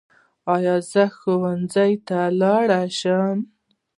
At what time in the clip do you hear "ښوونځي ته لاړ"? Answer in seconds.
1.17-2.69